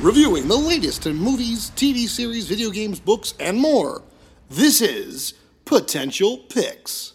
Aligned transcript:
Reviewing 0.00 0.48
the 0.48 0.56
latest 0.56 1.06
in 1.06 1.16
movies, 1.16 1.72
TV 1.76 2.08
series, 2.08 2.46
video 2.46 2.70
games, 2.70 2.98
books, 2.98 3.34
and 3.38 3.58
more. 3.58 4.02
This 4.48 4.80
is 4.80 5.34
Potential 5.66 6.38
Picks. 6.38 7.12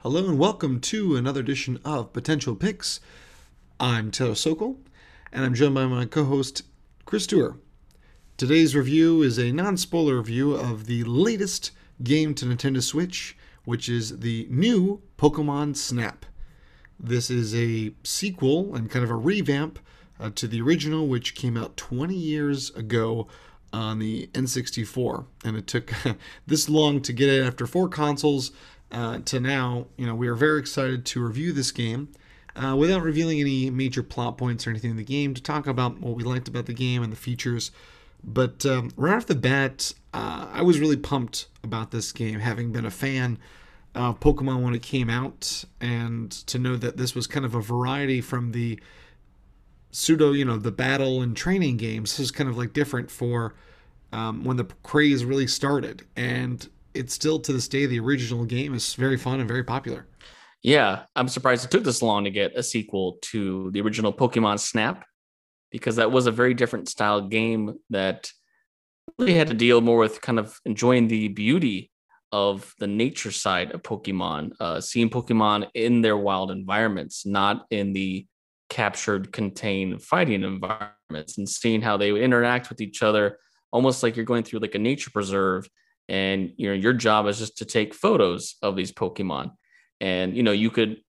Hello 0.00 0.28
and 0.28 0.38
welcome 0.38 0.80
to 0.80 1.16
another 1.16 1.40
edition 1.40 1.80
of 1.82 2.12
Potential 2.12 2.54
Picks. 2.54 3.00
I'm 3.80 4.10
Taylor 4.10 4.34
Sokol, 4.34 4.76
and 5.32 5.46
I'm 5.46 5.54
joined 5.54 5.76
by 5.76 5.86
my 5.86 6.04
co-host 6.04 6.62
Chris 7.06 7.24
Tour. 7.24 7.56
Today's 8.36 8.74
review 8.74 9.22
is 9.22 9.38
a 9.38 9.52
non-spoiler 9.52 10.16
review 10.16 10.54
of 10.54 10.86
the 10.86 11.04
latest 11.04 11.70
game 12.02 12.34
to 12.34 12.44
Nintendo 12.44 12.82
Switch, 12.82 13.36
which 13.64 13.88
is 13.88 14.18
the 14.18 14.48
new 14.50 15.00
Pokemon 15.16 15.76
Snap. 15.76 16.26
This 16.98 17.30
is 17.30 17.54
a 17.54 17.94
sequel 18.02 18.74
and 18.74 18.90
kind 18.90 19.04
of 19.04 19.12
a 19.12 19.14
revamp 19.14 19.78
uh, 20.18 20.30
to 20.34 20.48
the 20.48 20.60
original, 20.60 21.06
which 21.06 21.36
came 21.36 21.56
out 21.56 21.76
20 21.76 22.12
years 22.12 22.70
ago 22.70 23.28
on 23.72 24.00
the 24.00 24.26
N64, 24.32 25.26
and 25.44 25.56
it 25.56 25.68
took 25.68 25.92
this 26.48 26.68
long 26.68 27.00
to 27.02 27.12
get 27.12 27.28
it 27.28 27.46
after 27.46 27.68
four 27.68 27.88
consoles 27.88 28.50
uh, 28.90 29.20
to 29.20 29.38
now. 29.38 29.86
You 29.96 30.06
know, 30.06 30.16
we 30.16 30.26
are 30.26 30.34
very 30.34 30.58
excited 30.58 31.06
to 31.06 31.24
review 31.24 31.52
this 31.52 31.70
game. 31.70 32.08
Uh, 32.56 32.74
without 32.74 33.02
revealing 33.02 33.38
any 33.38 33.68
major 33.68 34.02
plot 34.02 34.38
points 34.38 34.66
or 34.66 34.70
anything 34.70 34.90
in 34.90 34.96
the 34.96 35.04
game, 35.04 35.34
to 35.34 35.42
talk 35.42 35.66
about 35.66 36.00
what 36.00 36.16
we 36.16 36.24
liked 36.24 36.48
about 36.48 36.64
the 36.64 36.72
game 36.72 37.02
and 37.02 37.12
the 37.12 37.16
features. 37.16 37.70
But 38.24 38.64
um, 38.64 38.90
right 38.96 39.14
off 39.14 39.26
the 39.26 39.34
bat, 39.34 39.92
uh, 40.14 40.48
I 40.50 40.62
was 40.62 40.80
really 40.80 40.96
pumped 40.96 41.48
about 41.62 41.90
this 41.90 42.12
game, 42.12 42.40
having 42.40 42.72
been 42.72 42.86
a 42.86 42.90
fan 42.90 43.38
of 43.94 44.20
Pokemon 44.20 44.62
when 44.62 44.74
it 44.74 44.82
came 44.82 45.10
out, 45.10 45.64
and 45.80 46.30
to 46.30 46.58
know 46.58 46.76
that 46.76 46.96
this 46.96 47.14
was 47.14 47.26
kind 47.26 47.44
of 47.44 47.54
a 47.54 47.60
variety 47.60 48.20
from 48.20 48.52
the 48.52 48.80
pseudo, 49.90 50.32
you 50.32 50.44
know, 50.44 50.56
the 50.56 50.72
battle 50.72 51.22
and 51.22 51.36
training 51.36 51.76
games 51.76 52.18
is 52.18 52.30
kind 52.30 52.50
of 52.50 52.58
like 52.58 52.72
different 52.72 53.10
for 53.10 53.54
um, 54.12 54.44
when 54.44 54.56
the 54.56 54.64
craze 54.82 55.24
really 55.24 55.46
started. 55.46 56.04
And 56.16 56.68
it's 56.94 57.14
still 57.14 57.38
to 57.40 57.52
this 57.52 57.68
day, 57.68 57.86
the 57.86 58.00
original 58.00 58.44
game 58.44 58.74
is 58.74 58.94
very 58.94 59.16
fun 59.16 59.40
and 59.40 59.48
very 59.48 59.64
popular. 59.64 60.06
Yeah, 60.66 61.04
I'm 61.14 61.28
surprised 61.28 61.64
it 61.64 61.70
took 61.70 61.84
this 61.84 62.02
long 62.02 62.24
to 62.24 62.30
get 62.30 62.56
a 62.56 62.62
sequel 62.62 63.18
to 63.30 63.70
the 63.70 63.80
original 63.82 64.12
Pokemon 64.12 64.58
Snap 64.58 65.06
because 65.70 65.94
that 65.94 66.10
was 66.10 66.26
a 66.26 66.32
very 66.32 66.54
different 66.54 66.88
style 66.88 67.20
game 67.20 67.78
that 67.90 68.32
really 69.16 69.34
had 69.34 69.46
to 69.46 69.54
deal 69.54 69.80
more 69.80 69.98
with 69.98 70.20
kind 70.20 70.40
of 70.40 70.58
enjoying 70.64 71.06
the 71.06 71.28
beauty 71.28 71.92
of 72.32 72.74
the 72.80 72.88
nature 72.88 73.30
side 73.30 73.70
of 73.70 73.84
Pokemon, 73.84 74.54
uh, 74.58 74.80
seeing 74.80 75.08
Pokemon 75.08 75.68
in 75.74 76.00
their 76.00 76.16
wild 76.16 76.50
environments, 76.50 77.24
not 77.24 77.64
in 77.70 77.92
the 77.92 78.26
captured, 78.68 79.30
contained 79.30 80.02
fighting 80.02 80.42
environments, 80.42 81.38
and 81.38 81.48
seeing 81.48 81.80
how 81.80 81.96
they 81.96 82.10
would 82.10 82.22
interact 82.22 82.70
with 82.70 82.80
each 82.80 83.04
other, 83.04 83.38
almost 83.70 84.02
like 84.02 84.16
you're 84.16 84.24
going 84.24 84.42
through 84.42 84.58
like 84.58 84.74
a 84.74 84.80
nature 84.80 85.10
preserve, 85.10 85.68
and 86.08 86.54
you 86.56 86.66
know 86.66 86.74
your 86.74 86.92
job 86.92 87.28
is 87.28 87.38
just 87.38 87.58
to 87.58 87.64
take 87.64 87.94
photos 87.94 88.56
of 88.62 88.74
these 88.74 88.90
Pokemon, 88.90 89.52
and 90.00 90.36
you 90.36 90.42
know 90.42 90.52
you 90.52 90.70
could 90.70 91.00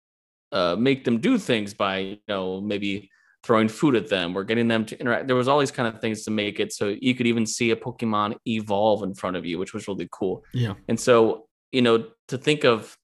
uh, 0.52 0.76
make 0.78 1.04
them 1.04 1.20
do 1.20 1.38
things 1.38 1.74
by 1.74 2.00
you 2.00 2.18
know 2.28 2.62
maybe 2.62 3.10
throwing 3.44 3.70
food 3.70 3.96
at 3.96 4.10
them 4.10 4.36
or 4.36 4.44
getting 4.44 4.68
them 4.68 4.86
to 4.86 5.00
interact. 5.00 5.28
There 5.28 5.36
was 5.36 5.48
all 5.48 5.60
these 5.60 5.72
kind 5.72 5.94
of 5.94 6.02
things 6.02 6.24
to 6.26 6.32
make 6.32 6.60
it 6.60 6.74
so 6.74 6.96
you 7.00 7.16
could 7.16 7.28
even 7.28 7.46
see 7.46 7.72
a 7.72 7.76
Pokemon 7.76 8.36
evolve 8.46 9.04
in 9.04 9.14
front 9.14 9.38
of 9.38 9.46
you, 9.46 9.58
which 9.58 9.74
was 9.74 9.88
really 9.88 10.10
cool. 10.12 10.44
Yeah. 10.54 10.74
And 10.90 11.00
so, 11.00 11.48
you 11.72 11.82
know, 11.82 12.08
to 12.28 12.38
think 12.38 12.66
of 12.66 12.98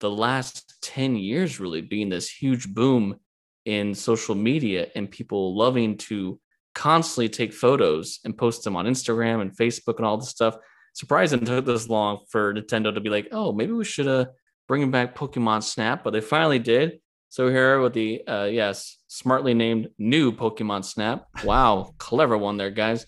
the 0.00 0.10
last 0.10 0.78
10 0.82 1.16
years 1.16 1.60
really 1.60 1.82
being 1.82 2.08
this 2.08 2.30
huge 2.30 2.72
boom 2.72 3.16
in 3.66 3.94
social 3.94 4.34
media 4.34 4.88
and 4.94 5.10
people 5.10 5.56
loving 5.56 5.96
to 5.96 6.40
constantly 6.74 7.28
take 7.28 7.52
photos 7.52 8.18
and 8.24 8.36
post 8.36 8.64
them 8.64 8.76
on 8.76 8.86
Instagram 8.86 9.42
and 9.42 9.56
Facebook 9.56 9.98
and 9.98 10.06
all 10.06 10.16
this 10.16 10.30
stuff. 10.30 10.56
Surprising 10.94 11.42
it 11.42 11.46
took 11.46 11.66
this 11.66 11.88
long 11.88 12.20
for 12.30 12.54
Nintendo 12.54 12.94
to 12.94 13.00
be 13.00 13.10
like, 13.10 13.28
oh, 13.30 13.52
maybe 13.52 13.72
we 13.72 13.84
should 13.84 14.08
uh 14.08 14.24
bring 14.68 14.90
back 14.90 15.14
Pokemon 15.16 15.62
Snap, 15.62 16.04
but 16.04 16.10
they 16.10 16.20
finally 16.20 16.58
did. 16.58 17.00
So 17.28 17.48
here 17.48 17.80
with 17.80 17.94
the 17.94 18.26
uh, 18.26 18.44
yes, 18.44 18.98
smartly 19.08 19.54
named 19.54 19.88
new 19.98 20.32
Pokemon 20.32 20.84
Snap. 20.84 21.26
Wow, 21.44 21.94
clever 21.98 22.36
one 22.36 22.58
there, 22.58 22.70
guys. 22.70 23.06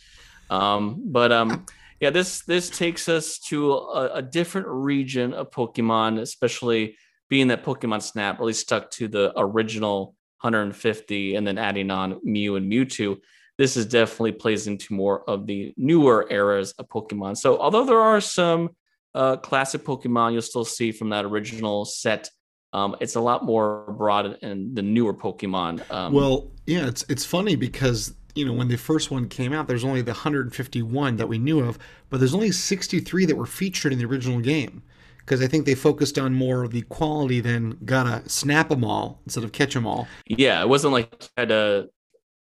Um, 0.51 1.03
but 1.07 1.31
um, 1.33 1.67
yeah, 2.01 2.11
this 2.11 2.43
this 2.45 2.71
takes 2.71 3.09
us 3.09 3.39
to 3.51 3.73
a, 3.73 4.15
a, 4.15 4.23
different 4.23 4.67
region 4.69 5.35
of 5.35 5.51
Pokemon, 5.51 6.21
especially 6.21 6.97
being 7.29 7.49
that 7.49 7.65
Pokemon 7.65 8.03
Snap 8.03 8.39
really 8.39 8.53
stuck 8.53 8.91
to 8.93 9.09
the 9.09 9.33
original 9.37 10.15
150 10.41 11.37
and 11.37 11.47
then 11.47 11.59
adding 11.59 11.91
on 11.91 12.21
Mew 12.23 12.57
and 12.57 12.71
Mewtwo. 12.71 13.17
This 13.57 13.77
is 13.77 13.87
definitely 13.87 14.33
plays 14.33 14.67
into 14.67 14.93
more 14.95 15.29
of 15.29 15.47
the 15.47 15.73
newer 15.77 16.27
eras 16.31 16.73
of 16.73 16.89
Pokemon. 16.89 17.37
So 17.37 17.59
although 17.59 17.85
there 17.85 18.01
are 18.01 18.21
some 18.21 18.71
uh, 19.15 19.37
classic 19.37 19.85
Pokemon 19.85 20.33
you'll 20.33 20.43
still 20.43 20.65
see 20.65 20.93
from 20.93 21.11
that 21.11 21.25
original 21.25 21.85
set 21.85 22.29
um, 22.75 22.97
it's 23.01 23.15
a 23.15 23.21
lot 23.21 23.45
more 23.45 23.95
broad 23.97 24.37
and 24.43 24.75
the 24.75 24.83
newer 24.83 25.15
Pokemon. 25.15 25.89
Um, 25.93 26.13
well, 26.13 26.51
yeah, 26.67 26.89
it's 26.89 27.05
it's 27.09 27.25
funny 27.25 27.55
because 27.55 28.15
you 28.35 28.45
know 28.45 28.53
when 28.53 28.67
the 28.67 28.77
first 28.77 29.13
one 29.13 29.29
came 29.29 29.53
out, 29.53 29.69
there's 29.69 29.85
only 29.85 30.03
the 30.03 30.11
151 30.11 31.17
that 31.17 31.29
we 31.29 31.39
knew 31.39 31.61
of, 31.61 31.79
but 32.11 32.19
there's 32.19 32.35
only 32.35 32.51
63 32.51 33.27
that 33.27 33.37
were 33.37 33.47
featured 33.47 33.93
in 33.93 34.01
the 34.01 34.05
original 34.05 34.41
game 34.41 34.83
because 35.19 35.41
I 35.41 35.47
think 35.47 35.67
they 35.67 35.77
focused 35.77 36.19
on 36.19 36.35
more 36.35 36.65
of 36.65 36.73
the 36.73 36.83
quality 36.83 37.41
than 37.41 37.79
gotta 37.85 38.29
snap 38.29 38.71
them 38.71 38.85
all 38.85 39.21
instead 39.25 39.45
of 39.45 39.53
catch 39.53 39.73
them 39.73 39.87
all. 39.87 40.09
Yeah, 40.27 40.61
it 40.61 40.69
wasn't 40.69 40.95
like 40.95 41.15
you 41.21 41.29
had 41.37 41.51
to 41.51 41.91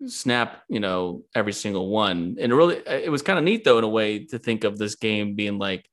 snap, 0.07 0.63
you 0.71 0.81
know, 0.81 1.23
every 1.35 1.53
single 1.53 1.91
one. 1.91 2.37
And 2.41 2.51
it 2.51 2.55
really, 2.55 2.77
it 2.87 3.13
was 3.13 3.21
kind 3.21 3.39
of 3.39 3.45
neat 3.45 3.65
though, 3.65 3.77
in 3.77 3.85
a 3.85 3.89
way, 3.89 4.25
to 4.27 4.39
think 4.39 4.65
of 4.65 4.79
this 4.79 4.95
game 4.95 5.35
being 5.35 5.59
like, 5.59 5.87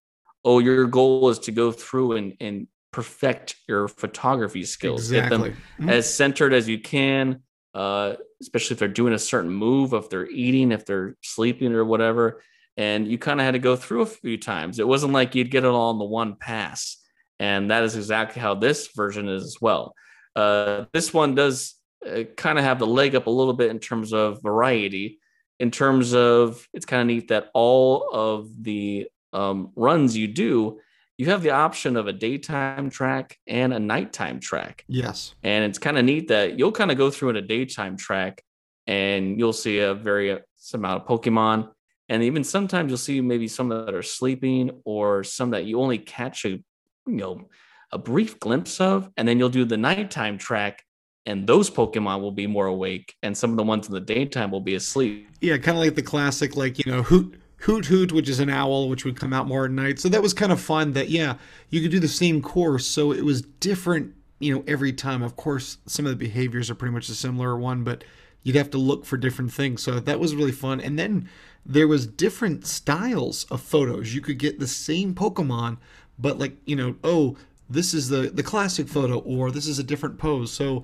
oh, 0.43 0.59
your 0.59 0.85
goal 0.87 1.29
is 1.29 1.39
to 1.39 1.51
go 1.51 1.71
through 1.71 2.13
and 2.13 2.33
and 2.39 2.67
perfect 2.91 3.55
your 3.67 3.87
photography 3.87 4.65
skills. 4.65 5.11
Exactly. 5.11 5.37
Get 5.49 5.55
them 5.55 5.61
mm-hmm. 5.79 5.89
as 5.89 6.13
centered 6.13 6.53
as 6.53 6.67
you 6.67 6.79
can, 6.79 7.41
uh, 7.73 8.15
especially 8.41 8.73
if 8.75 8.79
they're 8.79 8.87
doing 8.87 9.13
a 9.13 9.19
certain 9.19 9.49
move, 9.49 9.93
if 9.93 10.09
they're 10.09 10.29
eating, 10.29 10.71
if 10.71 10.85
they're 10.85 11.15
sleeping 11.21 11.73
or 11.73 11.85
whatever. 11.85 12.41
And 12.77 13.07
you 13.07 13.17
kind 13.17 13.39
of 13.39 13.45
had 13.45 13.53
to 13.53 13.59
go 13.59 13.75
through 13.75 14.01
a 14.01 14.05
few 14.05 14.37
times. 14.37 14.79
It 14.79 14.87
wasn't 14.87 15.13
like 15.13 15.35
you'd 15.35 15.51
get 15.51 15.63
it 15.63 15.67
all 15.67 15.91
in 15.91 15.99
the 15.99 16.05
one 16.05 16.35
pass. 16.35 16.97
And 17.39 17.71
that 17.71 17.83
is 17.83 17.95
exactly 17.95 18.41
how 18.41 18.55
this 18.55 18.89
version 18.95 19.27
is 19.27 19.43
as 19.43 19.57
well. 19.59 19.95
Uh, 20.35 20.85
this 20.93 21.13
one 21.13 21.35
does 21.35 21.75
uh, 22.05 22.23
kind 22.37 22.57
of 22.57 22.63
have 22.63 22.79
the 22.79 22.87
leg 22.87 23.15
up 23.15 23.27
a 23.27 23.31
little 23.31 23.53
bit 23.53 23.71
in 23.71 23.79
terms 23.79 24.13
of 24.13 24.41
variety. 24.41 25.19
In 25.59 25.71
terms 25.71 26.13
of, 26.13 26.65
it's 26.73 26.85
kind 26.85 27.01
of 27.01 27.07
neat 27.07 27.27
that 27.29 27.49
all 27.53 28.09
of 28.13 28.49
the 28.63 29.07
um, 29.33 29.71
runs 29.75 30.15
you 30.15 30.27
do 30.27 30.79
you 31.21 31.27
have 31.27 31.43
the 31.43 31.51
option 31.51 31.97
of 31.97 32.07
a 32.07 32.13
daytime 32.13 32.89
track 32.89 33.37
and 33.45 33.75
a 33.75 33.79
nighttime 33.79 34.39
track. 34.39 34.83
Yes. 34.87 35.35
And 35.43 35.65
it's 35.65 35.77
kind 35.77 35.99
of 35.99 36.03
neat 36.03 36.29
that 36.29 36.57
you'll 36.57 36.71
kind 36.71 36.89
of 36.89 36.97
go 36.97 37.11
through 37.11 37.29
in 37.29 37.35
a 37.35 37.43
daytime 37.43 37.95
track 37.95 38.41
and 38.87 39.37
you'll 39.37 39.53
see 39.53 39.77
a 39.77 39.93
very 39.93 40.39
amount 40.73 41.03
of 41.03 41.07
Pokemon. 41.07 41.69
And 42.09 42.23
even 42.23 42.43
sometimes 42.43 42.89
you'll 42.89 42.97
see 42.97 43.21
maybe 43.21 43.47
some 43.47 43.69
that 43.69 43.93
are 43.93 44.01
sleeping 44.01 44.81
or 44.83 45.23
some 45.23 45.51
that 45.51 45.65
you 45.65 45.79
only 45.79 45.99
catch 45.99 46.43
a, 46.45 46.49
you 46.49 46.63
know, 47.05 47.49
a 47.91 47.99
brief 47.99 48.39
glimpse 48.39 48.81
of. 48.81 49.07
And 49.15 49.27
then 49.27 49.37
you'll 49.37 49.49
do 49.49 49.63
the 49.63 49.77
nighttime 49.77 50.39
track 50.39 50.83
and 51.27 51.45
those 51.45 51.69
Pokemon 51.69 52.21
will 52.21 52.31
be 52.31 52.47
more 52.47 52.65
awake, 52.65 53.13
and 53.21 53.37
some 53.37 53.51
of 53.51 53.57
the 53.57 53.63
ones 53.63 53.87
in 53.87 53.93
the 53.93 53.99
daytime 53.99 54.49
will 54.49 54.59
be 54.59 54.73
asleep. 54.73 55.29
Yeah, 55.39 55.57
kind 55.57 55.77
of 55.77 55.83
like 55.83 55.93
the 55.93 56.01
classic, 56.01 56.55
like 56.55 56.83
you 56.83 56.91
know, 56.91 57.31
Hoothoot, 57.61 58.11
which 58.11 58.29
is 58.29 58.39
an 58.39 58.49
owl, 58.49 58.89
which 58.89 59.05
would 59.05 59.19
come 59.19 59.33
out 59.33 59.47
more 59.47 59.65
at 59.65 59.71
night. 59.71 59.99
So 59.99 60.09
that 60.09 60.21
was 60.21 60.33
kind 60.33 60.51
of 60.51 60.59
fun 60.59 60.93
that, 60.93 61.09
yeah, 61.09 61.35
you 61.69 61.81
could 61.81 61.91
do 61.91 61.99
the 61.99 62.07
same 62.07 62.41
course. 62.41 62.87
So 62.87 63.11
it 63.11 63.23
was 63.23 63.41
different, 63.41 64.13
you 64.39 64.53
know, 64.53 64.63
every 64.67 64.93
time. 64.93 65.21
Of 65.21 65.35
course, 65.35 65.77
some 65.85 66.05
of 66.05 66.11
the 66.11 66.15
behaviors 66.15 66.69
are 66.69 66.75
pretty 66.75 66.93
much 66.93 67.09
a 67.09 67.15
similar 67.15 67.55
one, 67.55 67.83
but 67.83 68.03
you'd 68.43 68.55
have 68.55 68.71
to 68.71 68.77
look 68.77 69.05
for 69.05 69.17
different 69.17 69.53
things. 69.53 69.83
So 69.83 69.99
that 69.99 70.19
was 70.19 70.35
really 70.35 70.51
fun. 70.51 70.81
And 70.81 70.97
then 70.97 71.29
there 71.65 71.87
was 71.87 72.07
different 72.07 72.65
styles 72.65 73.45
of 73.51 73.61
photos. 73.61 74.15
You 74.15 74.21
could 74.21 74.39
get 74.39 74.59
the 74.59 74.67
same 74.67 75.13
Pokemon, 75.13 75.77
but 76.17 76.39
like, 76.39 76.57
you 76.65 76.75
know, 76.75 76.95
oh, 77.03 77.37
this 77.69 77.93
is 77.93 78.09
the 78.09 78.29
the 78.33 78.43
classic 78.43 78.87
photo 78.87 79.19
or 79.19 79.49
this 79.49 79.67
is 79.67 79.79
a 79.79 79.83
different 79.83 80.17
pose. 80.17 80.51
So 80.51 80.83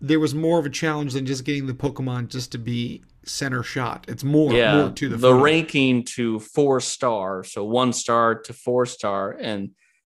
there 0.00 0.20
was 0.20 0.34
more 0.34 0.58
of 0.58 0.66
a 0.66 0.70
challenge 0.70 1.14
than 1.14 1.26
just 1.26 1.44
getting 1.44 1.66
the 1.66 1.74
Pokemon 1.74 2.28
just 2.28 2.52
to 2.52 2.58
be 2.58 3.02
center 3.24 3.62
shot. 3.62 4.04
It's 4.08 4.24
more, 4.24 4.52
yeah, 4.52 4.82
more 4.82 4.90
to 4.90 5.08
the 5.08 5.16
the 5.16 5.28
photo. 5.28 5.42
ranking 5.42 6.04
to 6.16 6.40
four 6.40 6.80
star, 6.80 7.44
so 7.44 7.64
one 7.64 7.92
star 7.92 8.34
to 8.42 8.52
four 8.52 8.86
star, 8.86 9.32
and 9.32 9.70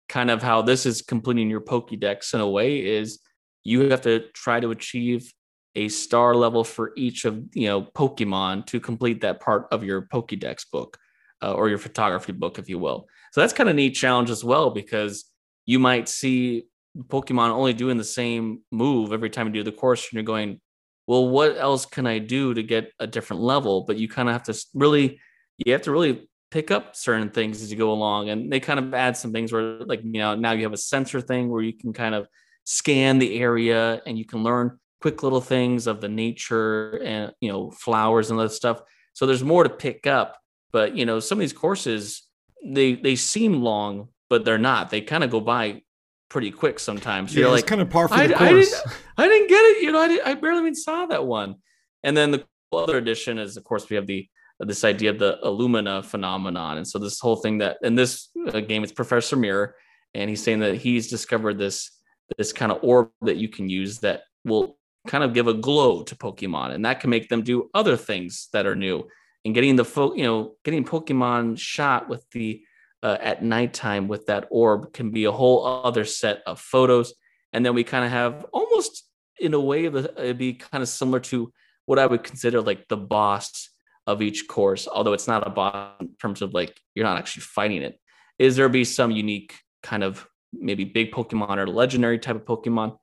kind 0.08 0.30
of 0.30 0.42
how 0.42 0.62
this 0.62 0.86
is 0.86 1.02
completing 1.02 1.50
your 1.50 1.60
Pokédex 1.60 2.34
in 2.34 2.40
a 2.40 2.48
way 2.48 2.84
is 2.84 3.20
you 3.64 3.90
have 3.90 4.02
to 4.02 4.28
try 4.34 4.60
to 4.60 4.70
achieve 4.70 5.32
a 5.74 5.88
star 5.88 6.34
level 6.34 6.64
for 6.64 6.92
each 6.96 7.24
of 7.24 7.42
you 7.54 7.68
know 7.68 7.82
Pokemon 7.82 8.66
to 8.66 8.80
complete 8.80 9.20
that 9.22 9.40
part 9.40 9.66
of 9.70 9.84
your 9.84 10.02
Pokédex 10.02 10.70
book 10.70 10.96
uh, 11.42 11.52
or 11.52 11.68
your 11.68 11.78
photography 11.78 12.32
book, 12.32 12.58
if 12.58 12.68
you 12.68 12.78
will. 12.78 13.08
So 13.32 13.40
that's 13.40 13.52
kind 13.52 13.68
of 13.68 13.76
neat 13.76 13.90
challenge 13.90 14.30
as 14.30 14.42
well 14.42 14.70
because 14.70 15.26
you 15.66 15.78
might 15.78 16.08
see 16.08 16.66
Pokemon 16.96 17.50
only 17.50 17.74
doing 17.74 17.98
the 17.98 18.04
same 18.04 18.60
move 18.70 19.12
every 19.12 19.30
time 19.30 19.48
you 19.48 19.52
do 19.52 19.62
the 19.62 19.72
course, 19.72 20.04
and 20.04 20.12
you're 20.14 20.22
going, 20.22 20.60
well, 21.06 21.28
what 21.28 21.56
else 21.56 21.86
can 21.86 22.06
I 22.06 22.18
do 22.18 22.54
to 22.54 22.62
get 22.62 22.92
a 22.98 23.06
different 23.06 23.42
level? 23.42 23.84
But 23.84 23.96
you 23.96 24.08
kind 24.08 24.28
of 24.28 24.32
have 24.32 24.42
to 24.44 24.66
really, 24.74 25.20
you 25.58 25.72
have 25.72 25.82
to 25.82 25.92
really 25.92 26.28
pick 26.50 26.70
up 26.70 26.96
certain 26.96 27.30
things 27.30 27.62
as 27.62 27.70
you 27.70 27.78
go 27.78 27.92
along. 27.92 28.28
And 28.28 28.52
they 28.52 28.60
kind 28.60 28.78
of 28.78 28.92
add 28.94 29.16
some 29.16 29.32
things 29.32 29.52
where, 29.52 29.80
like, 29.80 30.00
you 30.02 30.20
know, 30.20 30.34
now 30.34 30.52
you 30.52 30.64
have 30.64 30.72
a 30.72 30.78
sensor 30.78 31.20
thing 31.20 31.48
where 31.48 31.62
you 31.62 31.72
can 31.72 31.92
kind 31.92 32.14
of 32.14 32.26
scan 32.64 33.18
the 33.18 33.38
area 33.38 34.02
and 34.06 34.18
you 34.18 34.24
can 34.24 34.42
learn 34.42 34.78
quick 35.00 35.22
little 35.22 35.40
things 35.40 35.86
of 35.86 36.00
the 36.00 36.08
nature 36.08 37.02
and, 37.02 37.32
you 37.40 37.50
know, 37.50 37.70
flowers 37.70 38.30
and 38.30 38.40
other 38.40 38.48
stuff. 38.48 38.80
So 39.12 39.26
there's 39.26 39.44
more 39.44 39.62
to 39.62 39.70
pick 39.70 40.06
up. 40.06 40.36
But, 40.72 40.96
you 40.96 41.06
know, 41.06 41.20
some 41.20 41.38
of 41.38 41.40
these 41.40 41.52
courses, 41.52 42.22
they 42.64 42.94
they 42.94 43.16
seem 43.16 43.62
long, 43.62 44.08
but 44.28 44.44
they're 44.44 44.58
not. 44.58 44.90
They 44.90 45.00
kind 45.00 45.22
of 45.22 45.30
go 45.30 45.40
by 45.40 45.82
pretty 46.28 46.50
quick 46.50 46.78
sometimes. 46.78 47.34
yeah, 47.34 47.40
You're 47.40 47.48
it's 47.54 47.62
like, 47.62 47.66
kind 47.66 47.80
of 47.80 47.90
par 47.90 48.08
for 48.08 48.14
I, 48.14 48.26
the 48.26 48.34
I 48.40 48.50
course. 48.50 48.70
didn't, 48.70 48.96
I 49.18 49.28
didn't 49.28 49.48
get 49.48 49.60
it. 49.64 49.82
You 49.82 49.92
know, 49.92 50.00
I, 50.00 50.08
didn't, 50.08 50.26
I 50.26 50.34
barely 50.34 50.60
even 50.60 50.74
saw 50.74 51.06
that 51.06 51.24
one. 51.24 51.56
And 52.02 52.16
then 52.16 52.30
the 52.30 52.44
other 52.72 52.96
addition 52.96 53.38
is, 53.38 53.56
of 53.56 53.64
course, 53.64 53.88
we 53.88 53.96
have 53.96 54.06
the 54.06 54.28
this 54.60 54.84
idea 54.84 55.10
of 55.10 55.18
the 55.18 55.38
Illumina 55.44 56.02
phenomenon. 56.04 56.78
And 56.78 56.88
so 56.88 56.98
this 56.98 57.20
whole 57.20 57.36
thing 57.36 57.58
that 57.58 57.76
in 57.82 57.94
this 57.94 58.28
uh, 58.48 58.60
game, 58.60 58.82
it's 58.82 58.92
Professor 58.92 59.36
Mirror, 59.36 59.74
and 60.14 60.30
he's 60.30 60.42
saying 60.42 60.60
that 60.60 60.76
he's 60.76 61.08
discovered 61.08 61.58
this 61.58 61.90
this 62.38 62.52
kind 62.52 62.72
of 62.72 62.78
orb 62.82 63.10
that 63.20 63.36
you 63.36 63.48
can 63.48 63.68
use 63.68 63.98
that 63.98 64.22
will 64.44 64.78
kind 65.06 65.22
of 65.22 65.34
give 65.34 65.46
a 65.46 65.54
glow 65.54 66.02
to 66.04 66.16
Pokemon, 66.16 66.70
and 66.72 66.84
that 66.84 67.00
can 67.00 67.10
make 67.10 67.28
them 67.28 67.42
do 67.42 67.70
other 67.74 67.96
things 67.96 68.48
that 68.52 68.66
are 68.66 68.74
new. 68.74 69.06
And 69.44 69.54
getting 69.54 69.76
the 69.76 69.84
fo- 69.84 70.14
you 70.14 70.24
know 70.24 70.54
getting 70.64 70.84
Pokemon 70.84 71.58
shot 71.58 72.08
with 72.08 72.24
the 72.32 72.62
uh, 73.06 73.18
at 73.20 73.42
nighttime 73.42 74.08
with 74.08 74.26
that 74.26 74.44
orb 74.50 74.92
can 74.92 75.10
be 75.10 75.24
a 75.24 75.32
whole 75.32 75.64
other 75.88 76.04
set 76.04 76.42
of 76.44 76.60
photos. 76.60 77.14
And 77.52 77.64
then 77.64 77.74
we 77.74 77.84
kind 77.84 78.04
of 78.04 78.10
have 78.10 78.46
almost 78.52 79.06
in 79.38 79.54
a 79.54 79.60
way, 79.60 79.88
that 79.88 80.14
it'd 80.18 80.38
be 80.38 80.54
kind 80.54 80.82
of 80.82 80.88
similar 80.88 81.20
to 81.20 81.52
what 81.84 81.98
I 81.98 82.06
would 82.06 82.24
consider 82.24 82.60
like 82.60 82.88
the 82.88 82.96
boss 82.96 83.70
of 84.06 84.22
each 84.22 84.48
course, 84.48 84.88
although 84.88 85.12
it's 85.12 85.28
not 85.28 85.46
a 85.46 85.50
boss 85.50 86.00
in 86.00 86.14
terms 86.20 86.42
of 86.42 86.54
like 86.54 86.78
you're 86.94 87.04
not 87.04 87.18
actually 87.18 87.42
fighting 87.42 87.82
it. 87.82 87.98
Is 88.38 88.56
there 88.56 88.68
be 88.68 88.84
some 88.84 89.10
unique 89.10 89.54
kind 89.82 90.02
of 90.02 90.26
maybe 90.52 90.84
big 90.84 91.12
Pokemon 91.12 91.58
or 91.58 91.66
legendary 91.66 92.18
type 92.18 92.36
of 92.36 92.44
Pokemon 92.44 92.96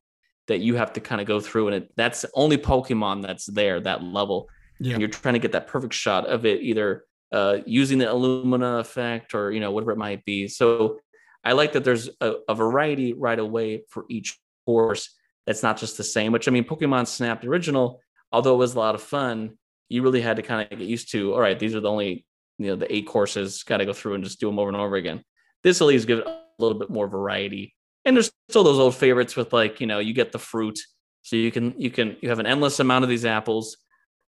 that 0.47 0.59
you 0.59 0.75
have 0.75 0.93
to 0.93 1.01
kind 1.01 1.21
of 1.21 1.27
go 1.27 1.39
through, 1.39 1.67
and 1.67 1.75
it, 1.77 1.91
that's 1.95 2.21
the 2.21 2.29
only 2.33 2.57
Pokemon 2.57 3.21
that's 3.21 3.45
there 3.45 3.79
that 3.79 4.03
level. 4.03 4.49
Yeah. 4.79 4.93
And 4.93 5.01
you're 5.01 5.09
trying 5.09 5.35
to 5.35 5.39
get 5.39 5.53
that 5.53 5.67
perfect 5.67 5.93
shot 5.93 6.25
of 6.25 6.45
it, 6.45 6.61
either 6.61 7.05
uh, 7.33 7.57
using 7.65 7.97
the 7.97 8.05
Illumina 8.05 8.79
effect 8.79 9.33
or 9.33 9.51
you 9.51 9.59
know 9.59 9.71
whatever 9.71 9.91
it 9.91 9.97
might 9.97 10.23
be. 10.23 10.47
So 10.47 10.99
I 11.43 11.53
like 11.53 11.73
that 11.73 11.83
there's 11.83 12.09
a, 12.21 12.35
a 12.47 12.55
variety 12.55 13.13
right 13.13 13.39
away 13.39 13.83
for 13.89 14.05
each 14.07 14.39
course. 14.65 15.09
That's 15.45 15.63
not 15.63 15.77
just 15.77 15.97
the 15.97 16.03
same. 16.03 16.31
Which 16.31 16.47
I 16.47 16.51
mean, 16.51 16.63
Pokemon 16.63 17.07
Snap 17.07 17.41
the 17.41 17.49
original, 17.49 17.99
although 18.31 18.53
it 18.53 18.59
was 18.59 18.75
a 18.75 18.79
lot 18.79 18.95
of 18.95 19.01
fun, 19.01 19.57
you 19.89 20.03
really 20.03 20.21
had 20.21 20.37
to 20.37 20.43
kind 20.43 20.61
of 20.71 20.77
get 20.77 20.87
used 20.87 21.11
to. 21.11 21.33
All 21.33 21.41
right, 21.41 21.57
these 21.57 21.75
are 21.75 21.79
the 21.79 21.89
only 21.89 22.25
you 22.59 22.67
know 22.67 22.75
the 22.75 22.93
eight 22.93 23.07
courses. 23.07 23.63
Got 23.63 23.77
to 23.77 23.85
go 23.85 23.93
through 23.93 24.13
and 24.13 24.23
just 24.23 24.39
do 24.39 24.47
them 24.47 24.59
over 24.59 24.69
and 24.69 24.77
over 24.77 24.95
again. 24.95 25.23
This 25.63 25.81
at 25.81 25.87
least 25.87 26.07
gives 26.07 26.21
a 26.21 26.39
little 26.59 26.77
bit 26.77 26.91
more 26.91 27.07
variety. 27.07 27.73
And 28.05 28.15
there's 28.15 28.31
still 28.49 28.63
those 28.63 28.79
old 28.79 28.95
favorites 28.95 29.35
with 29.35 29.53
like 29.53 29.81
you 29.81 29.87
know 29.87 29.97
you 29.97 30.13
get 30.13 30.31
the 30.31 30.39
fruit, 30.39 30.77
so 31.23 31.35
you 31.35 31.51
can 31.51 31.73
you 31.79 31.89
can 31.89 32.15
you 32.21 32.29
have 32.29 32.39
an 32.39 32.45
endless 32.45 32.79
amount 32.79 33.03
of 33.03 33.09
these 33.09 33.25
apples 33.25 33.77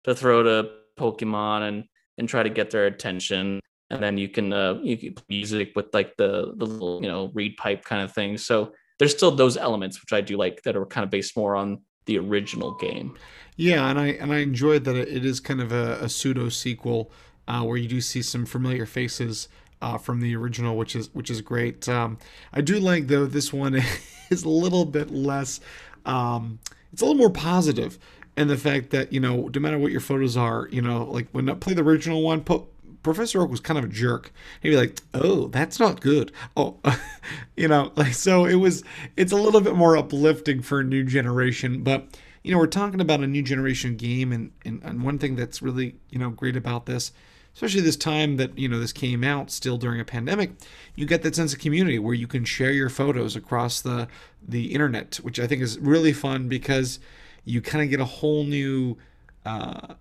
to 0.05 0.15
throw 0.15 0.41
to 0.41 0.69
Pokemon 0.97 1.67
and 1.67 1.83
and 2.17 2.27
try 2.27 2.43
to 2.43 2.49
get 2.49 2.71
their 2.71 2.85
attention. 2.85 3.59
And 3.89 4.01
then 4.01 4.17
you 4.17 4.29
can 4.29 4.51
uh, 4.51 4.79
you 4.81 4.97
can 4.97 5.13
play 5.13 5.25
music 5.29 5.71
with 5.75 5.87
like 5.93 6.15
the 6.17 6.53
the 6.57 6.65
little 6.65 7.01
you 7.01 7.07
know 7.07 7.31
reed 7.33 7.57
pipe 7.57 7.83
kind 7.83 8.01
of 8.01 8.13
thing. 8.13 8.37
So 8.37 8.73
there's 8.97 9.15
still 9.15 9.31
those 9.31 9.57
elements 9.57 10.01
which 10.01 10.13
I 10.13 10.21
do 10.21 10.37
like 10.37 10.63
that 10.63 10.75
are 10.75 10.85
kind 10.85 11.03
of 11.03 11.09
based 11.09 11.37
more 11.37 11.55
on 11.55 11.81
the 12.05 12.17
original 12.17 12.73
game. 12.75 13.17
Yeah, 13.57 13.89
and 13.89 13.99
I 13.99 14.07
and 14.07 14.33
I 14.33 14.37
enjoyed 14.37 14.83
that 14.85 14.95
it 14.95 15.25
is 15.25 15.39
kind 15.39 15.61
of 15.61 15.71
a, 15.71 15.99
a 16.01 16.09
pseudo 16.09 16.49
sequel 16.49 17.11
uh, 17.47 17.63
where 17.63 17.77
you 17.77 17.87
do 17.87 18.01
see 18.01 18.21
some 18.21 18.45
familiar 18.45 18.85
faces 18.85 19.47
uh, 19.81 19.97
from 19.97 20.19
the 20.19 20.35
original, 20.35 20.77
which 20.77 20.95
is 20.95 21.13
which 21.13 21.29
is 21.29 21.41
great. 21.41 21.87
Um, 21.87 22.17
I 22.53 22.61
do 22.61 22.79
like 22.79 23.07
though 23.07 23.25
this 23.25 23.53
one 23.53 23.75
is 24.29 24.43
a 24.43 24.49
little 24.49 24.85
bit 24.85 25.11
less. 25.11 25.59
Um, 26.05 26.59
it's 26.91 27.01
a 27.01 27.05
little 27.05 27.19
more 27.19 27.31
positive 27.31 27.99
in 28.37 28.47
the 28.47 28.57
fact 28.57 28.89
that 28.91 29.13
you 29.13 29.19
know 29.19 29.49
no 29.53 29.61
matter 29.61 29.77
what 29.77 29.91
your 29.91 30.01
photos 30.01 30.35
are, 30.37 30.67
you 30.71 30.81
know 30.81 31.03
like 31.05 31.27
when 31.31 31.49
I 31.49 31.53
play 31.53 31.73
the 31.73 31.83
original 31.83 32.21
one, 32.21 32.41
po- 32.41 32.67
Professor 33.03 33.41
Oak 33.41 33.51
was 33.51 33.59
kind 33.59 33.77
of 33.77 33.85
a 33.85 33.89
jerk. 33.89 34.31
He'd 34.61 34.71
be 34.71 34.77
like, 34.77 34.99
"Oh, 35.13 35.47
that's 35.47 35.79
not 35.79 36.01
good." 36.01 36.31
Oh, 36.57 36.77
you 37.57 37.67
know, 37.67 37.91
like 37.95 38.13
so 38.13 38.45
it 38.45 38.55
was. 38.55 38.83
It's 39.15 39.31
a 39.31 39.37
little 39.37 39.61
bit 39.61 39.75
more 39.75 39.95
uplifting 39.95 40.61
for 40.61 40.79
a 40.79 40.83
new 40.83 41.03
generation, 41.03 41.83
but 41.83 42.07
you 42.45 42.51
know, 42.51 42.59
we're 42.59 42.67
talking 42.67 43.01
about 43.01 43.21
a 43.21 43.27
new 43.27 43.41
generation 43.41 43.95
game, 43.95 44.31
and, 44.31 44.51
and, 44.63 44.79
and 44.83 45.01
one 45.01 45.17
thing 45.17 45.35
that's 45.35 45.63
really, 45.63 45.95
you 46.11 46.19
know, 46.19 46.29
great 46.29 46.55
about 46.55 46.85
this, 46.85 47.11
especially 47.55 47.81
this 47.81 47.97
time 47.97 48.37
that, 48.37 48.55
you 48.55 48.69
know, 48.69 48.77
this 48.77 48.93
came 48.93 49.23
out 49.23 49.49
still 49.49 49.79
during 49.79 49.99
a 49.99 50.05
pandemic, 50.05 50.51
you 50.93 51.07
get 51.07 51.23
that 51.23 51.35
sense 51.35 51.53
of 51.53 51.59
community 51.59 51.97
where 51.97 52.13
you 52.13 52.27
can 52.27 52.45
share 52.45 52.71
your 52.71 52.87
photos 52.87 53.35
across 53.35 53.81
the, 53.81 54.07
the 54.47 54.75
internet, 54.75 55.15
which 55.23 55.39
I 55.39 55.47
think 55.47 55.63
is 55.63 55.79
really 55.79 56.13
fun 56.13 56.47
because 56.47 56.99
you 57.45 57.61
kind 57.61 57.83
of 57.83 57.89
get 57.89 57.99
a 57.99 58.05
whole 58.05 58.43
new 58.43 58.97
uh, 59.45 59.93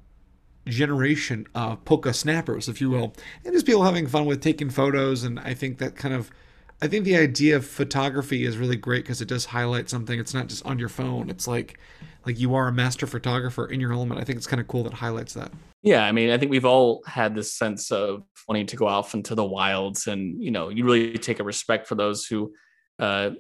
generation 0.67 1.47
of 1.55 1.85
Poke 1.85 2.13
snappers, 2.15 2.69
if 2.69 2.81
you 2.81 2.91
will, 2.91 3.15
and 3.45 3.53
just 3.53 3.67
people 3.67 3.85
having 3.85 4.07
fun 4.07 4.25
with 4.25 4.41
taking 4.41 4.71
photos. 4.71 5.25
And 5.25 5.39
I 5.41 5.55
think 5.55 5.79
that 5.79 5.97
kind 5.97 6.15
of 6.15 6.31
I 6.83 6.89
think 6.89 7.05
the 7.05 7.17
idea 7.17 7.57
of 7.57 7.67
photography 7.67 8.45
is 8.45 8.59
really 8.59 8.77
great 8.77 9.05
because 9.05 9.21
it 9.21 9.29
does 9.29 9.47
highlight 9.47 9.89
something. 9.89 10.19
It's 10.19 10.35
not 10.35 10.49
just 10.49 10.67
on 10.67 10.79
your 10.79 10.89
phone. 10.89 11.31
It's 11.31 11.47
like 11.47 11.79
like 12.27 12.39
you 12.39 12.55
are 12.55 12.69
a 12.69 12.73
master 12.73 13.07
photographer 13.07 13.67
in 13.67 13.81
your 13.81 13.93
element. 13.93 14.21
I 14.21 14.25
think 14.25 14.39
it's 14.39 14.47
kind 14.47 14.61
of 14.61 14.69
cool 14.69 14.83
that 14.85 14.95
highlights 14.95 15.35
that. 15.35 15.53
Yeah, 15.83 16.05
I 16.05 16.13
mean, 16.13 16.31
I 16.31 16.39
think 16.39 16.51
we've 16.51 16.65
all 16.65 17.03
had 17.07 17.35
this 17.35 17.53
sense 17.53 17.91
of 17.93 18.23
wanting 18.49 18.67
to 18.67 18.77
go 18.77 18.87
off 18.87 19.15
into 19.15 19.35
the 19.35 19.45
wilds, 19.45 20.07
and 20.07 20.43
you 20.43 20.51
know, 20.51 20.69
you 20.69 20.85
really 20.85 21.19
take 21.19 21.41
a 21.41 21.45
respect 21.45 21.87
for 21.87 21.95
those 21.95 22.27
who 22.27 22.53
uh, 22.99 23.31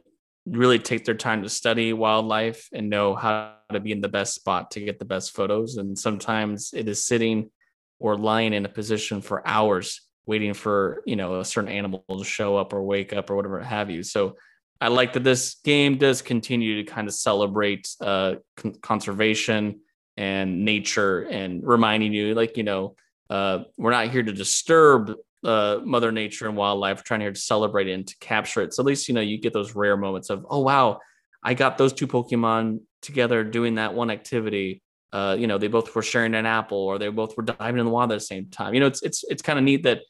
really 0.46 0.78
take 0.78 1.04
their 1.04 1.14
time 1.14 1.42
to 1.42 1.48
study 1.48 1.92
wildlife 1.92 2.68
and 2.72 2.90
know 2.90 3.14
how 3.14 3.54
to 3.72 3.80
be 3.80 3.92
in 3.92 4.00
the 4.00 4.08
best 4.08 4.34
spot 4.34 4.70
to 4.72 4.80
get 4.80 4.98
the 4.98 5.04
best 5.04 5.34
photos. 5.34 5.76
And 5.76 5.98
sometimes 5.98 6.72
it 6.74 6.88
is 6.88 7.04
sitting 7.04 7.50
or 7.98 8.16
lying 8.16 8.52
in 8.52 8.66
a 8.66 8.68
position 8.68 9.22
for 9.22 9.46
hours 9.46 10.00
waiting 10.26 10.54
for 10.54 11.02
you 11.06 11.16
know 11.16 11.40
a 11.40 11.44
certain 11.44 11.70
animal 11.70 12.04
to 12.10 12.24
show 12.24 12.56
up 12.56 12.72
or 12.72 12.82
wake 12.82 13.12
up 13.12 13.30
or 13.30 13.36
whatever 13.36 13.60
have 13.60 13.90
you 13.90 14.02
so 14.02 14.36
i 14.80 14.88
like 14.88 15.12
that 15.12 15.24
this 15.24 15.56
game 15.64 15.98
does 15.98 16.22
continue 16.22 16.82
to 16.82 16.90
kind 16.90 17.08
of 17.08 17.14
celebrate 17.14 17.88
uh, 18.00 18.34
con- 18.56 18.74
conservation 18.80 19.80
and 20.16 20.64
nature 20.64 21.22
and 21.22 21.66
reminding 21.66 22.12
you 22.12 22.34
like 22.34 22.56
you 22.56 22.62
know 22.62 22.94
uh, 23.30 23.60
we're 23.78 23.90
not 23.90 24.08
here 24.08 24.22
to 24.22 24.32
disturb 24.32 25.14
uh, 25.44 25.80
mother 25.84 26.10
nature 26.10 26.48
and 26.48 26.56
wildlife 26.56 27.02
trying 27.04 27.20
here 27.20 27.32
to 27.32 27.40
celebrate 27.40 27.88
it 27.88 27.92
and 27.92 28.06
to 28.06 28.16
capture 28.18 28.62
it 28.62 28.72
so 28.74 28.82
at 28.82 28.86
least 28.86 29.08
you 29.08 29.14
know 29.14 29.20
you 29.20 29.38
get 29.38 29.52
those 29.52 29.74
rare 29.74 29.96
moments 29.96 30.30
of 30.30 30.46
oh 30.50 30.60
wow 30.60 30.98
i 31.42 31.52
got 31.54 31.76
those 31.78 31.92
two 31.92 32.06
pokemon 32.06 32.80
together 33.02 33.44
doing 33.44 33.74
that 33.76 33.94
one 33.94 34.10
activity 34.10 34.80
uh, 35.14 35.36
you 35.38 35.46
know, 35.46 35.58
they 35.58 35.68
both 35.68 35.94
were 35.94 36.02
sharing 36.02 36.34
an 36.34 36.44
apple 36.44 36.76
or 36.76 36.98
they 36.98 37.06
both 37.08 37.36
were 37.36 37.44
diving 37.44 37.78
in 37.78 37.86
the 37.86 37.90
water 37.92 38.12
at 38.12 38.16
the 38.16 38.20
same 38.20 38.46
time. 38.50 38.74
You 38.74 38.80
know, 38.80 38.86
it's 38.86 39.00
it's 39.04 39.22
it's 39.28 39.42
kind 39.42 39.60
of 39.60 39.64
neat 39.64 39.84
that 39.84 40.00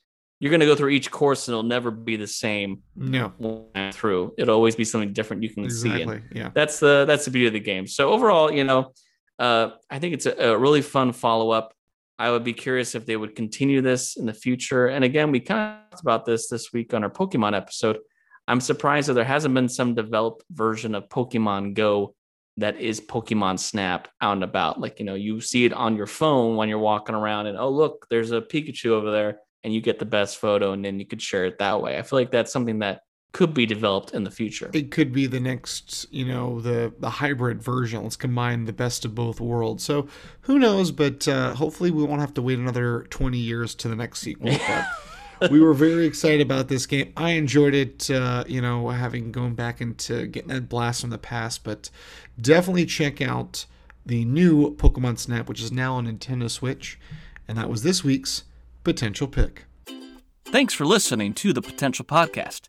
you're 0.41 0.49
going 0.49 0.61
to 0.61 0.67
go 0.67 0.75
through 0.75 0.89
each 0.89 1.11
course 1.11 1.47
and 1.47 1.53
it'll 1.53 1.63
never 1.63 1.91
be 1.91 2.17
the 2.17 2.27
same 2.27 2.83
No, 2.97 3.35
through. 3.93 4.33
It'll 4.39 4.55
always 4.55 4.77
be 4.77 4.85
something 4.87 5.13
different 5.13 5.43
you 5.43 5.51
can 5.51 5.69
see. 5.69 5.91
exactly. 5.91 6.17
And 6.17 6.25
Yeah. 6.35 6.51
that's 6.55 6.81
the 6.81 7.05
that's 7.07 7.27
the 7.27 7.33
beauty 7.33 7.49
of 7.49 7.53
the 7.53 7.61
game. 7.61 7.87
So 7.87 8.13
overall, 8.15 8.51
you 8.51 8.65
know, 8.65 8.93
uh, 9.39 9.73
I 9.91 9.99
think 9.99 10.15
it's 10.15 10.25
a, 10.25 10.33
a 10.33 10.57
really 10.57 10.81
fun 10.81 11.13
follow 11.13 11.51
up. 11.51 11.74
I 12.19 12.31
would 12.31 12.45
be 12.45 12.53
curious 12.53 12.95
if 12.95 13.07
they 13.07 13.17
would 13.17 13.35
continue 13.35 13.81
this 13.81 14.17
in 14.17 14.27
the 14.27 14.33
future. 14.33 14.87
And 14.87 15.05
again, 15.05 15.31
we 15.33 15.41
kind 15.41 15.79
of 15.79 15.91
talked 15.91 16.03
about 16.03 16.25
this 16.25 16.49
this 16.49 16.73
week 16.73 16.95
on 16.95 17.03
our 17.03 17.11
Pokemon 17.11 17.57
episode. 17.57 17.99
I'm 18.47 18.61
surprised 18.61 19.09
that 19.09 19.15
there 19.15 19.25
hasn't 19.25 19.55
been 19.55 19.69
some 19.69 19.95
developed 19.95 20.45
version 20.51 20.95
of 20.95 21.09
Pokemon 21.09 21.75
Go 21.75 22.15
that 22.59 22.79
is 22.79 23.01
Pokemon 23.01 23.59
Snap 23.59 24.09
out 24.21 24.35
and 24.35 24.45
about. 24.45 24.81
Like, 24.81 25.01
you 25.01 25.05
know, 25.05 25.15
you 25.15 25.41
see 25.41 25.65
it 25.65 25.73
on 25.73 25.97
your 25.97 26.07
phone 26.07 26.55
when 26.57 26.69
you're 26.69 26.79
walking 26.79 27.17
around 27.17 27.47
and, 27.47 27.59
oh, 27.59 27.71
look, 27.71 28.07
there's 28.11 28.31
a 28.31 28.41
Pikachu 28.41 28.91
over 28.91 29.11
there, 29.11 29.39
and 29.65 29.75
you 29.75 29.81
get 29.81 29.99
the 29.99 30.05
best 30.05 30.39
photo, 30.39 30.73
and 30.73 30.85
then 30.85 31.01
you 31.01 31.07
could 31.07 31.23
share 31.23 31.47
it 31.47 31.59
that 31.59 31.81
way. 31.83 31.99
I 31.99 32.03
feel 32.03 32.19
like 32.19 32.31
that's 32.31 32.53
something 32.53 32.79
that 32.81 33.01
could 33.35 33.53
be 33.53 33.67
developed 33.67 34.13
in 34.13 34.23
the 34.23 34.31
future. 34.31 34.71
It 34.73 34.93
could 34.93 35.13
be 35.13 35.27
the 35.27 35.41
next, 35.41 36.07
you 36.11 36.25
know, 36.25 36.61
the 36.61 36.95
the 37.01 37.11
hybrid 37.11 37.61
version. 37.61 38.03
Let's 38.03 38.17
combine 38.17 38.65
the 38.65 38.73
best 38.73 39.05
of 39.05 39.15
both 39.15 39.41
worlds. 39.41 39.85
So 39.85 40.07
who 40.43 40.59
knows? 40.59 40.93
But 40.93 41.29
uh, 41.29 41.55
hopefully, 41.55 41.91
we 41.91 42.05
won't 42.05 42.21
have 42.21 42.33
to 42.35 42.43
wait 42.43 42.59
another 42.59 43.03
twenty 43.11 43.39
years 43.39 43.75
to 43.75 43.89
the 43.89 43.97
next 43.97 44.21
sequel. 44.21 44.57
But 45.41 45.51
we 45.51 45.61
were 45.61 45.75
very 45.75 46.07
excited 46.07 46.41
about 46.41 46.69
this 46.69 46.87
game. 46.87 47.13
I 47.17 47.31
enjoyed 47.31 47.75
it. 47.75 48.09
Uh, 48.09 48.45
you 48.47 48.63
know, 48.63 48.89
having 48.91 49.33
going 49.33 49.55
back 49.55 49.81
into 49.81 50.27
getting 50.29 50.49
that 50.51 50.69
blast 50.69 51.01
from 51.01 51.11
the 51.11 51.19
past. 51.19 51.65
But 51.65 51.91
definitely 52.41 52.87
check 52.87 53.21
out 53.21 53.67
the 54.07 54.25
new 54.25 54.77
Pokemon 54.77 55.19
Snap, 55.19 55.49
which 55.49 55.61
is 55.61 55.73
now 55.73 55.97
on 55.97 56.07
Nintendo 56.07 56.49
Switch. 56.49 57.01
And 57.49 57.59
that 57.59 57.69
was 57.69 57.83
this 57.83 58.05
week's 58.05 58.45
potential 58.85 59.27
pick. 59.27 59.65
Thanks 60.45 60.73
for 60.73 60.87
listening 60.87 61.35
to 61.35 61.53
the 61.53 61.61
Potential 61.61 62.05
Podcast. 62.05 62.69